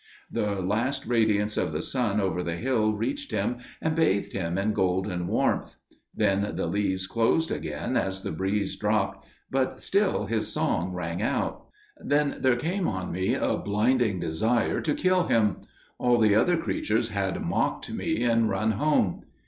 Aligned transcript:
The 0.31 0.59
last 0.61 1.05
radiance 1.05 1.57
of 1.57 1.71
the 1.73 1.81
sun 1.83 2.19
over 2.19 2.41
the 2.41 2.55
hill 2.55 2.93
reached 2.93 3.29
him 3.29 3.57
and 3.79 3.93
bathed 3.95 4.33
him 4.33 4.57
in 4.57 4.73
golden 4.73 5.27
warmth. 5.27 5.75
Then 6.15 6.55
the 6.55 6.65
leaves 6.65 7.05
closed 7.05 7.51
again 7.51 7.95
as 7.95 8.23
the 8.23 8.31
breeze 8.31 8.75
dropped, 8.77 9.27
but 9.51 9.79
still 9.79 10.25
his 10.25 10.47
song 10.51 10.91
rang 10.93 11.21
out. 11.21 11.65
"Then 12.03 12.37
there 12.39 12.55
came 12.57 12.87
on 12.87 13.11
me 13.11 13.35
a 13.35 13.57
blinding 13.57 14.19
desire 14.19 14.81
to 14.81 14.95
kill 14.95 15.27
him. 15.27 15.57
All 15.99 16.17
the 16.17 16.33
other 16.33 16.57
creatures 16.57 17.09
had 17.09 17.39
mocked 17.45 17.91
me 17.91 18.23
and 18.23 18.49
run 18.49 18.71
home. 18.71 19.21